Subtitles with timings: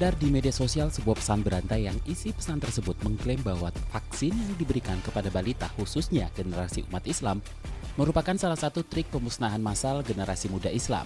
[0.00, 4.56] Beredar di media sosial sebuah pesan berantai yang isi pesan tersebut mengklaim bahwa vaksin yang
[4.56, 7.44] diberikan kepada balita khususnya generasi umat Islam
[8.00, 11.04] merupakan salah satu trik pemusnahan massal generasi muda Islam.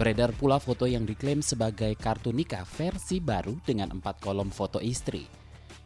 [0.00, 5.28] Beredar pula foto yang diklaim sebagai kartu nikah versi baru dengan empat kolom foto istri.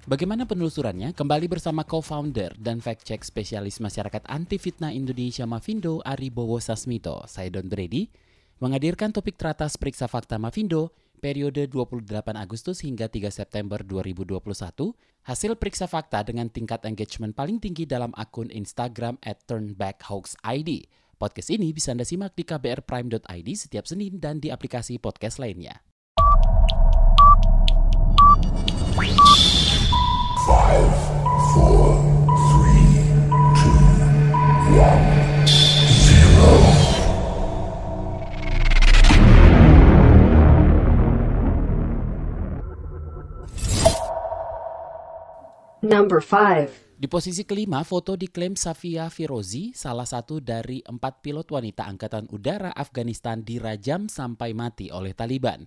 [0.07, 1.18] Bagaimana penelusurannya?
[1.18, 7.51] Kembali bersama co-founder dan fact-check spesialis masyarakat anti fitnah Indonesia Mavindo Ari Bowo Sasmito, saya
[7.51, 8.07] Don Brady,
[8.62, 12.09] menghadirkan topik teratas periksa fakta Mavindo periode 28
[12.39, 14.39] Agustus hingga 3 September 2021,
[15.27, 20.88] hasil periksa fakta dengan tingkat engagement paling tinggi dalam akun Instagram at turnbackhoaxid.
[21.19, 25.83] Podcast ini bisa Anda simak di kbrprime.id setiap Senin dan di aplikasi podcast lainnya.
[45.89, 47.01] Number 5.
[47.01, 52.77] Di posisi kelima, foto diklaim Safia Firozi, salah satu dari empat pilot wanita Angkatan Udara
[52.77, 55.65] Afghanistan dirajam sampai mati oleh Taliban.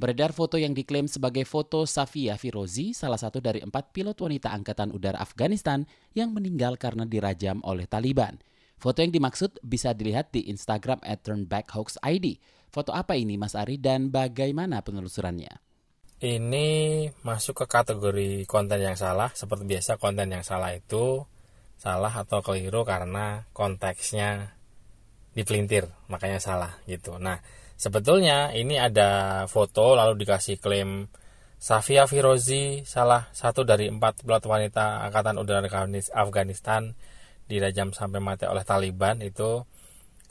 [0.00, 4.88] Beredar foto yang diklaim sebagai foto Safia Firozi, salah satu dari empat pilot wanita Angkatan
[4.88, 5.84] Udara Afghanistan
[6.16, 8.40] yang meninggal karena dirajam oleh Taliban.
[8.80, 11.28] Foto yang dimaksud bisa dilihat di Instagram at.
[12.72, 15.65] Foto apa ini Mas Ari dan bagaimana penelusurannya?
[16.16, 16.66] Ini
[17.20, 19.28] masuk ke kategori konten yang salah.
[19.36, 21.28] Seperti biasa konten yang salah itu
[21.76, 24.56] salah atau keliru karena konteksnya
[25.36, 27.20] dipelintir, makanya salah gitu.
[27.20, 27.44] Nah,
[27.76, 31.12] sebetulnya ini ada foto lalu dikasih klaim
[31.60, 35.64] Safia Firozi, salah satu dari empat pilot wanita Angkatan Udara
[36.16, 36.96] Afghanistan
[37.48, 39.64] dirajam sampai mati oleh Taliban itu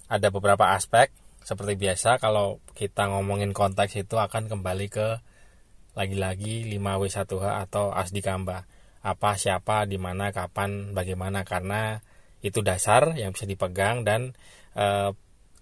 [0.10, 1.10] ada beberapa aspek
[1.46, 5.22] seperti biasa kalau kita ngomongin konteks itu akan kembali ke
[5.96, 8.68] lagi-lagi 5W1H atau Asdikamba.
[9.06, 12.04] Apa, siapa, di mana, kapan, bagaimana karena
[12.46, 14.34] itu dasar yang bisa dipegang dan
[14.78, 14.86] e,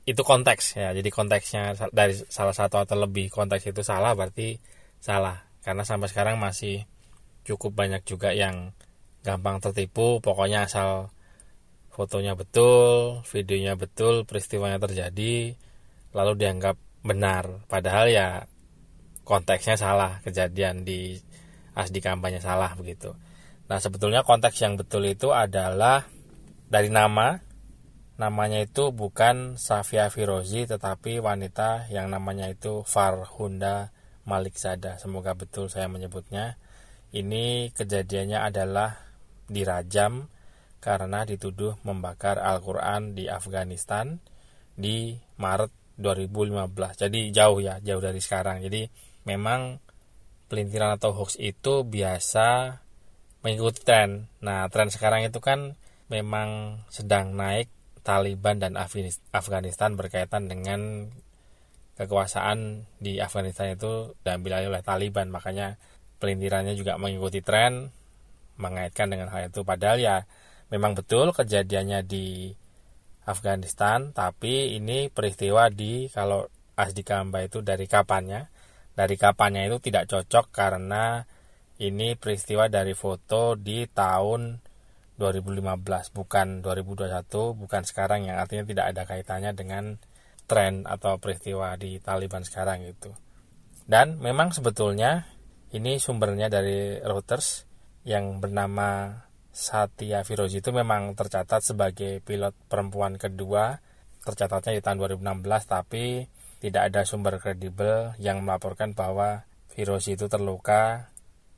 [0.03, 0.91] itu konteks ya.
[0.91, 4.59] Jadi konteksnya dari salah satu atau lebih konteks itu salah berarti
[4.99, 6.83] salah karena sampai sekarang masih
[7.47, 8.75] cukup banyak juga yang
[9.23, 11.11] gampang tertipu pokoknya asal
[11.91, 15.55] fotonya betul, videonya betul, peristiwanya terjadi
[16.11, 18.47] lalu dianggap benar padahal ya
[19.23, 21.19] konteksnya salah kejadian di
[21.73, 23.15] asdi kampanye salah begitu.
[23.71, 26.05] Nah sebetulnya konteks yang betul itu adalah
[26.67, 27.39] dari nama.
[28.13, 33.89] Namanya itu bukan Safia Firozi tetapi wanita yang namanya itu Farhunda
[34.29, 36.61] Malikzada semoga betul saya menyebutnya.
[37.09, 39.01] Ini kejadiannya adalah
[39.49, 40.29] dirajam
[40.77, 44.21] karena dituduh membakar Al-Quran di Afghanistan
[44.77, 48.61] di Maret 2015 jadi jauh ya jauh dari sekarang.
[48.61, 48.87] Jadi
[49.23, 49.79] memang
[50.51, 52.79] pelintiran atau hoax itu biasa
[53.43, 54.31] mengikuti tren.
[54.39, 55.75] Nah, tren sekarang itu kan
[56.07, 57.67] memang sedang naik
[58.03, 58.75] Taliban dan
[59.31, 61.07] Afghanistan berkaitan dengan
[61.95, 65.31] kekuasaan di Afghanistan itu diambil alih oleh Taliban.
[65.31, 65.79] Makanya
[66.19, 67.91] pelintirannya juga mengikuti tren
[68.59, 69.63] mengaitkan dengan hal itu.
[69.65, 70.15] Padahal ya
[70.69, 72.51] memang betul kejadiannya di
[73.23, 78.52] Afghanistan, tapi ini peristiwa di kalau Asdikamba itu dari kapannya
[78.93, 81.25] dari kapannya itu tidak cocok karena
[81.81, 84.61] ini peristiwa dari foto di tahun
[85.17, 89.97] 2015 bukan 2021 bukan sekarang yang artinya tidak ada kaitannya dengan
[90.45, 93.13] tren atau peristiwa di Taliban sekarang itu.
[93.83, 95.27] Dan memang sebetulnya
[95.73, 97.65] ini sumbernya dari Reuters
[98.05, 99.21] yang bernama
[99.53, 103.77] Satya Firozi itu memang tercatat sebagai pilot perempuan kedua
[104.23, 106.25] tercatatnya di tahun 2016 tapi
[106.63, 109.43] tidak ada sumber kredibel yang melaporkan bahwa
[109.75, 111.11] virus itu terluka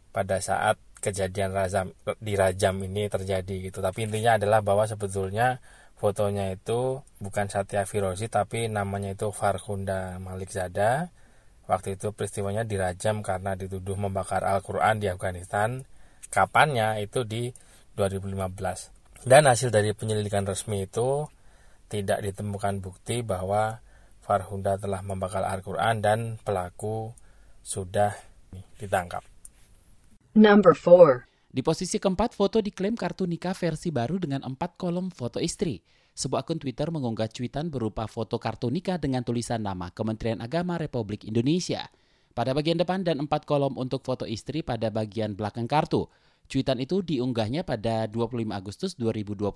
[0.09, 3.85] pada saat kejadian rajam, dirajam ini terjadi gitu.
[3.85, 5.61] Tapi intinya adalah bahwa sebetulnya
[6.01, 11.13] fotonya itu bukan Satya Firozi tapi namanya itu Farhunda Malikzada.
[11.69, 15.85] Waktu itu peristiwanya dirajam karena dituduh membakar Al-Quran di Afghanistan.
[16.33, 17.53] Kapannya itu di
[17.93, 18.89] 2015.
[19.21, 21.29] Dan hasil dari penyelidikan resmi itu
[21.89, 23.84] tidak ditemukan bukti bahwa
[24.25, 27.13] Farhunda telah membakar Al-Quran dan pelaku
[27.61, 28.17] sudah
[28.81, 29.21] ditangkap.
[30.33, 31.29] Number 4.
[31.53, 35.79] Di posisi keempat, foto diklaim kartu nikah versi baru dengan empat kolom foto istri.
[36.11, 41.23] Sebuah akun Twitter mengunggah cuitan berupa foto kartu nikah dengan tulisan nama Kementerian Agama Republik
[41.23, 41.87] Indonesia.
[42.35, 46.11] Pada bagian depan dan empat kolom untuk foto istri pada bagian belakang kartu.
[46.51, 49.47] Cuitan itu diunggahnya pada 25 Agustus 2021.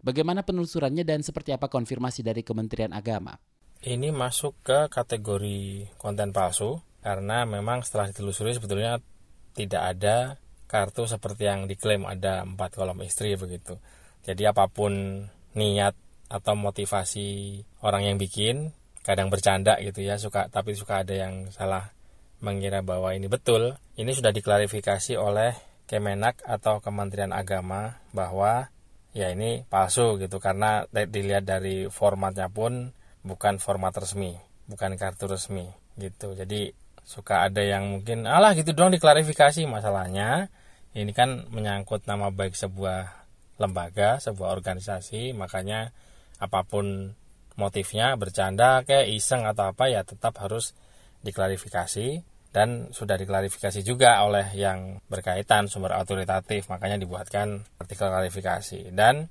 [0.00, 3.36] Bagaimana penelusurannya dan seperti apa konfirmasi dari Kementerian Agama?
[3.84, 8.96] Ini masuk ke kategori konten palsu karena memang setelah ditelusuri sebetulnya
[9.52, 10.16] tidak ada
[10.64, 13.76] kartu seperti yang diklaim ada empat kolom istri begitu.
[14.24, 15.20] Jadi apa pun
[15.52, 15.92] niat
[16.32, 18.72] atau motivasi orang yang bikin,
[19.04, 21.92] kadang bercanda gitu ya, suka tapi suka ada yang salah
[22.40, 23.76] mengira bahwa ini betul.
[24.00, 25.52] Ini sudah diklarifikasi oleh
[25.84, 28.72] Kemenak atau Kementerian Agama bahwa
[29.12, 34.36] ya ini palsu gitu karena dilihat dari formatnya pun bukan format resmi,
[34.68, 35.66] bukan kartu resmi
[35.96, 36.36] gitu.
[36.36, 40.52] Jadi suka ada yang mungkin alah gitu doang diklarifikasi masalahnya.
[40.94, 43.26] Ini kan menyangkut nama baik sebuah
[43.58, 45.90] lembaga, sebuah organisasi, makanya
[46.38, 47.16] apa pun
[47.54, 50.76] motifnya bercanda kayak iseng atau apa ya tetap harus
[51.26, 52.22] diklarifikasi.
[52.54, 58.94] Dan sudah diklarifikasi juga oleh yang berkaitan sumber autoritatif makanya dibuatkan artikel klarifikasi.
[58.94, 59.26] Dan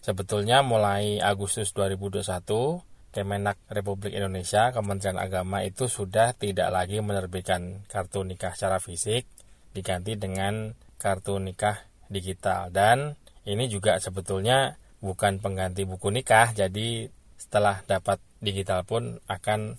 [0.00, 2.80] sebetulnya mulai Agustus 2021
[3.12, 9.28] Kemenak Republik Indonesia Kementerian Agama itu sudah tidak lagi menerbitkan kartu nikah secara fisik
[9.76, 12.72] diganti dengan kartu nikah digital.
[12.72, 13.12] Dan
[13.44, 19.76] ini juga sebetulnya bukan pengganti buku nikah jadi setelah dapat digital pun akan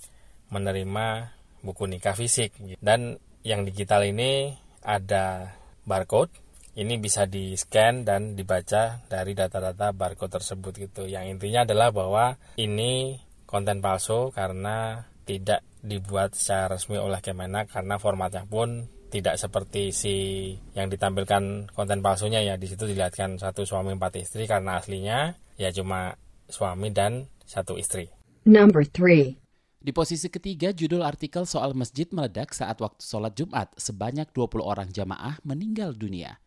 [0.54, 1.34] menerima
[1.66, 2.54] buku nikah fisik.
[2.86, 4.54] Dan yang digital ini
[4.86, 5.58] ada
[5.90, 6.43] barcode
[6.74, 12.26] ini bisa di scan dan dibaca dari data-data barcode tersebut gitu yang intinya adalah bahwa
[12.58, 19.94] ini konten palsu karena tidak dibuat secara resmi oleh Kemenak karena formatnya pun tidak seperti
[19.94, 20.16] si
[20.74, 25.70] yang ditampilkan konten palsunya ya di situ dilihatkan satu suami empat istri karena aslinya ya
[25.70, 26.18] cuma
[26.50, 28.10] suami dan satu istri.
[28.50, 29.38] Number three.
[29.84, 34.88] Di posisi ketiga, judul artikel soal masjid meledak saat waktu sholat Jumat, sebanyak 20 orang
[34.88, 36.40] jamaah meninggal dunia.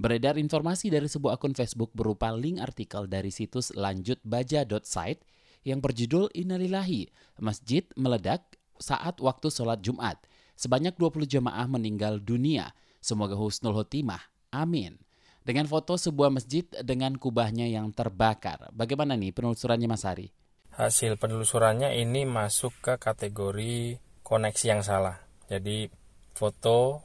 [0.00, 5.20] Beredar informasi dari sebuah akun Facebook berupa link artikel dari situs lanjutbaja.site
[5.68, 7.12] yang berjudul Innalillahi,
[7.44, 10.16] Masjid meledak saat waktu sholat Jumat.
[10.56, 12.72] Sebanyak 20 jemaah meninggal dunia.
[13.04, 14.24] Semoga husnul khotimah.
[14.48, 14.96] Amin.
[15.44, 18.72] Dengan foto sebuah masjid dengan kubahnya yang terbakar.
[18.72, 20.32] Bagaimana nih penelusurannya Mas Ari?
[20.80, 25.20] Hasil penelusurannya ini masuk ke kategori koneksi yang salah.
[25.44, 25.92] Jadi
[26.32, 27.04] foto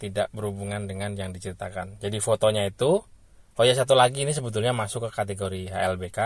[0.00, 2.00] tidak berhubungan dengan yang diceritakan.
[2.00, 3.04] Jadi fotonya itu,
[3.54, 6.18] oh ya satu lagi ini sebetulnya masuk ke kategori HLBK,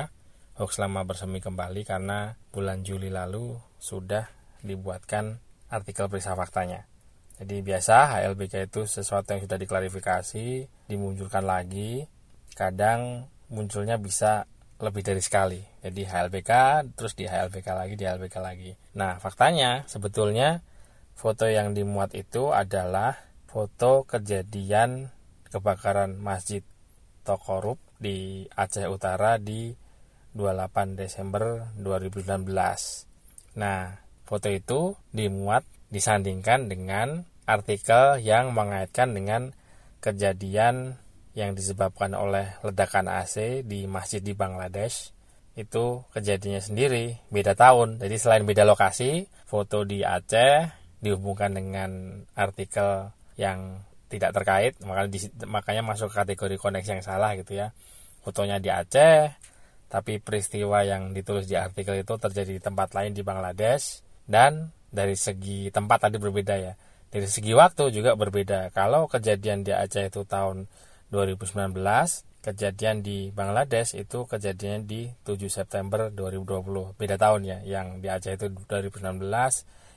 [0.62, 4.30] hoax lama bersemi kembali karena bulan Juli lalu sudah
[4.62, 5.42] dibuatkan
[5.74, 6.86] artikel periksa faktanya.
[7.34, 10.46] Jadi biasa HLBK itu sesuatu yang sudah diklarifikasi,
[10.86, 12.06] dimunculkan lagi,
[12.54, 14.46] kadang munculnya bisa
[14.78, 15.58] lebih dari sekali.
[15.82, 16.50] Jadi HLBK,
[16.94, 18.70] terus di HLBK lagi, di HLBK lagi.
[18.94, 20.62] Nah, faktanya sebetulnya
[21.18, 23.18] foto yang dimuat itu adalah
[23.54, 25.14] foto kejadian
[25.46, 26.66] kebakaran Masjid
[27.22, 29.70] Tokorup di Aceh Utara di
[30.34, 32.50] 28 Desember 2019.
[33.54, 39.52] Nah, Foto itu dimuat disandingkan dengan artikel yang mengaitkan dengan
[40.00, 40.96] kejadian
[41.36, 45.12] yang disebabkan oleh ledakan AC di masjid di Bangladesh
[45.54, 50.72] itu kejadiannya sendiri beda tahun jadi selain beda lokasi foto di Aceh
[51.04, 55.10] dihubungkan dengan artikel yang tidak terkait makanya
[55.50, 57.74] makanya masuk kategori koneksi yang salah gitu ya.
[58.22, 59.34] Fotonya di Aceh
[59.90, 65.14] tapi peristiwa yang ditulis di artikel itu terjadi di tempat lain di Bangladesh dan dari
[65.14, 66.72] segi tempat tadi berbeda ya.
[67.14, 68.74] Dari segi waktu juga berbeda.
[68.74, 70.66] Kalau kejadian di Aceh itu tahun
[71.14, 71.78] 2019
[72.44, 78.36] kejadian di Bangladesh itu kejadian di 7 September 2020 beda tahun ya yang di Aceh
[78.36, 79.16] itu 2019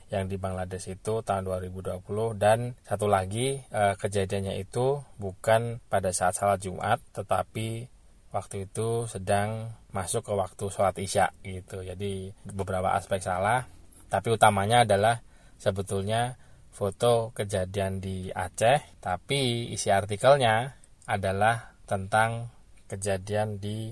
[0.08, 2.00] yang di Bangladesh itu tahun 2020
[2.40, 7.88] dan satu lagi eh, kejadiannya itu bukan pada saat salat Jumat tetapi
[8.32, 13.64] waktu itu sedang masuk ke waktu sholat isya gitu jadi beberapa aspek salah
[14.08, 15.20] tapi utamanya adalah
[15.60, 16.40] sebetulnya
[16.72, 20.78] foto kejadian di Aceh, tapi isi artikelnya
[21.10, 22.54] adalah tentang
[22.86, 23.90] kejadian di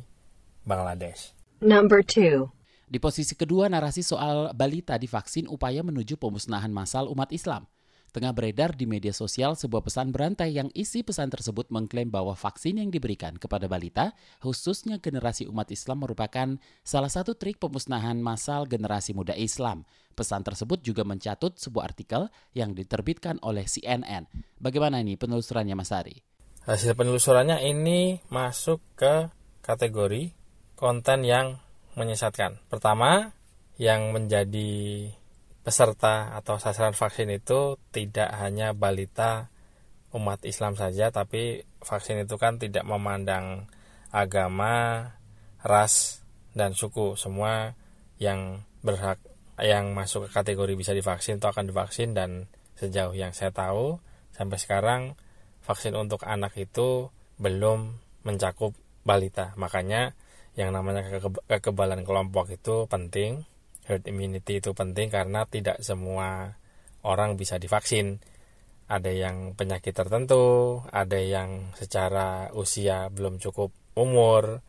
[0.63, 1.35] Bangladesh.
[1.59, 2.56] Number two.
[2.87, 7.67] Di posisi kedua narasi soal balita divaksin upaya menuju pemusnahan massal umat Islam.
[8.15, 12.81] Tengah beredar di media sosial sebuah pesan berantai yang isi pesan tersebut mengklaim bahwa vaksin
[12.81, 19.13] yang diberikan kepada balita, khususnya generasi umat Islam merupakan salah satu trik pemusnahan massal generasi
[19.13, 19.85] muda Islam.
[20.17, 24.25] Pesan tersebut juga mencatut sebuah artikel yang diterbitkan oleh CNN.
[24.57, 26.37] Bagaimana ini penelusurannya Mas Ari?
[26.67, 29.31] hasil penelusurannya ini masuk ke
[29.63, 30.35] kategori
[30.75, 31.63] konten yang
[31.97, 32.61] menyesatkan.
[32.69, 33.33] Pertama,
[33.81, 35.11] yang menjadi
[35.67, 39.51] peserta atau sasaran vaksin itu tidak hanya balita
[40.15, 43.67] umat Islam saja, tapi vaksin itu kan tidak memandang
[44.15, 45.11] agama,
[45.61, 46.25] ras,
[46.57, 47.19] dan suku.
[47.19, 47.77] Semua
[48.17, 49.21] yang berhak
[49.61, 54.01] yang masuk ke kategori bisa divaksin itu akan divaksin dan sejauh yang saya tahu
[54.37, 55.03] sampai sekarang
[55.65, 57.09] vaksin untuk anak itu
[57.41, 59.57] belum mencakup balita.
[59.57, 60.13] Makanya
[60.57, 61.05] yang namanya
[61.47, 63.45] kekebalan kelompok itu penting,
[63.85, 66.57] herd immunity itu penting karena tidak semua
[67.05, 68.19] orang bisa divaksin.
[68.87, 74.65] Ada yang penyakit tertentu, ada yang secara usia belum cukup umur,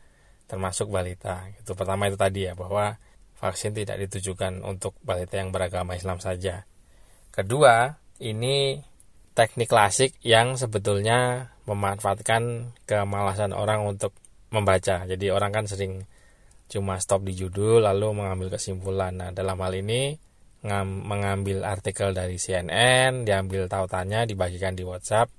[0.50, 1.48] termasuk balita.
[1.56, 2.98] Itu pertama itu tadi ya bahwa
[3.38, 6.66] vaksin tidak ditujukan untuk balita yang beragama Islam saja.
[7.30, 8.82] Kedua, ini
[9.38, 14.18] teknik klasik yang sebetulnya memanfaatkan kemalasan orang untuk
[14.52, 15.04] membaca.
[15.08, 16.04] Jadi orang kan sering
[16.68, 19.16] cuma stop di judul lalu mengambil kesimpulan.
[19.16, 20.16] Nah, dalam hal ini
[20.68, 25.32] mengambil artikel dari CNN, diambil tautannya, dibagikan di WhatsApp,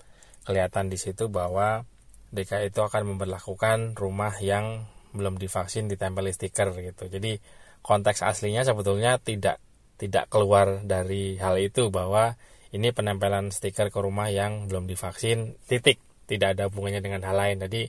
[0.46, 1.84] kelihatan di situ bahwa
[2.32, 7.08] DKI itu akan memperlakukan rumah yang belum divaksin ditempel stiker gitu.
[7.12, 7.40] Jadi
[7.80, 9.60] konteks aslinya sebetulnya tidak
[9.98, 12.38] tidak keluar dari hal itu bahwa
[12.70, 15.98] ini penempelan stiker ke rumah yang belum divaksin titik
[16.28, 17.88] tidak ada hubungannya dengan hal lain jadi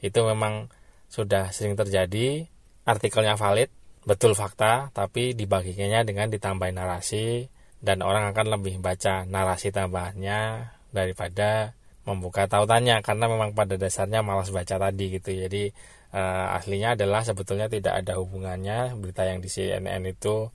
[0.00, 0.72] itu memang
[1.10, 2.46] sudah sering terjadi
[2.84, 3.68] artikelnya valid
[4.08, 11.76] betul fakta tapi dibagikannya dengan ditambahin narasi dan orang akan lebih baca narasi tambahannya daripada
[12.04, 15.32] membuka tautannya karena memang pada dasarnya malas baca tadi gitu.
[15.32, 15.72] Jadi
[16.12, 18.96] uh, aslinya adalah sebetulnya tidak ada hubungannya.
[18.96, 20.48] Berita yang di CNN itu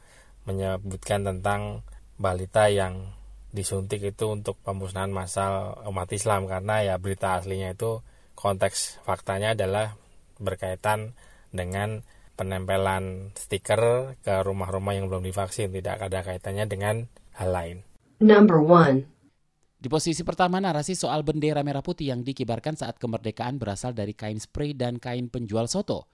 [0.45, 1.81] menyebutkan tentang
[2.21, 3.13] balita yang
[3.55, 8.03] disuntik itu untuk pemusnahan massal umat Islam karena ya berita aslinya itu
[8.35, 9.95] konteks faktanya adalah
[10.37, 11.15] berkaitan
[11.55, 12.03] dengan
[12.35, 16.95] penempelan stiker ke rumah-rumah yang belum divaksin tidak ada kaitannya dengan
[17.39, 17.77] hal lain.
[18.19, 19.07] Number one.
[19.75, 24.39] Di posisi pertama narasi soal bendera merah putih yang dikibarkan saat kemerdekaan berasal dari kain
[24.39, 26.09] spray dan kain penjual soto.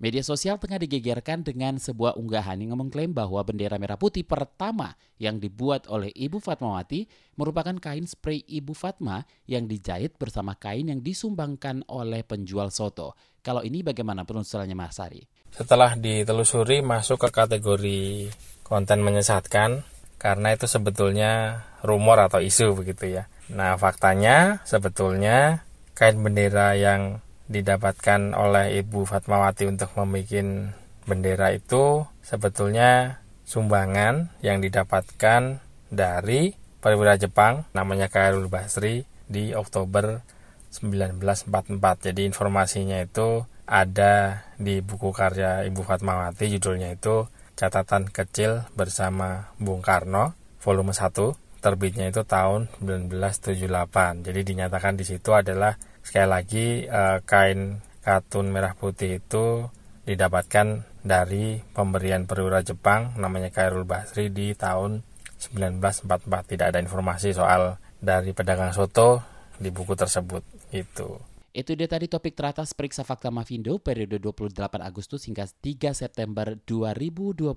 [0.00, 5.36] Media sosial tengah digegerkan dengan sebuah unggahan yang mengklaim bahwa bendera merah putih pertama yang
[5.36, 7.04] dibuat oleh Ibu Fatmawati
[7.36, 13.12] merupakan kain spray Ibu Fatma yang dijahit bersama kain yang disumbangkan oleh penjual soto.
[13.44, 15.20] Kalau ini bagaimana penelusurannya Mas Sari?
[15.52, 18.32] Setelah ditelusuri masuk ke kategori
[18.64, 19.84] konten menyesatkan
[20.16, 23.28] karena itu sebetulnya rumor atau isu begitu ya.
[23.52, 25.60] Nah faktanya sebetulnya
[25.92, 30.70] kain bendera yang didapatkan oleh Ibu Fatmawati untuk membuat
[31.04, 35.58] bendera itu sebetulnya sumbangan yang didapatkan
[35.90, 40.22] dari perwira Jepang namanya Kairul Basri di Oktober
[40.70, 42.06] 1944.
[42.06, 47.26] Jadi informasinya itu ada di buku karya Ibu Fatmawati judulnya itu
[47.58, 54.24] Catatan Kecil bersama Bung Karno volume 1 terbitnya itu tahun 1978.
[54.24, 55.76] Jadi dinyatakan di situ adalah
[56.10, 59.70] sekali lagi eh, kain katun merah putih itu
[60.02, 65.06] didapatkan dari pemberian perwira Jepang namanya Kairul Basri di tahun
[65.38, 69.22] 1944 tidak ada informasi soal dari pedagang soto
[69.54, 70.42] di buku tersebut
[70.74, 71.14] itu
[71.54, 77.50] itu dia tadi topik teratas periksa fakta Mavindo periode 28 Agustus hingga 3 September 2021.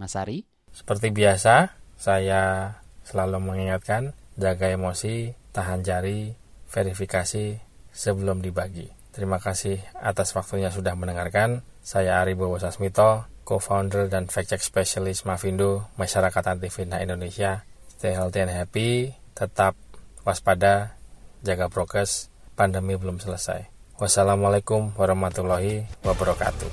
[0.00, 0.48] Mas Ari?
[0.72, 2.72] Seperti biasa, saya
[3.04, 6.32] selalu mengingatkan jaga emosi, tahan jari,
[6.72, 7.67] verifikasi,
[7.98, 8.86] sebelum dibagi.
[9.10, 11.66] Terima kasih atas waktunya sudah mendengarkan.
[11.82, 17.66] Saya Ari Bowo Sasmito, co-founder dan fact-check specialist Mavindo, Masyarakat Anti Fitnah Indonesia.
[17.98, 19.74] Stay healthy and happy, tetap
[20.22, 20.94] waspada,
[21.42, 23.66] jaga prokes, pandemi belum selesai.
[23.98, 26.70] Wassalamualaikum warahmatullahi wabarakatuh.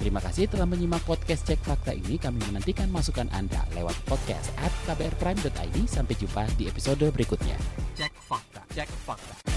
[0.00, 2.16] Terima kasih telah menyimak podcast Cek Fakta ini.
[2.16, 5.76] Kami menantikan masukan Anda lewat podcast at kbrprime.id.
[5.84, 7.56] Sampai jumpa di episode berikutnya.
[7.96, 8.64] Cek Fakta.
[8.72, 9.53] Cek Fakta.